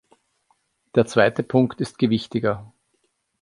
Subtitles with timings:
[0.95, 2.73] Der zweite Punkt ist gewichtiger.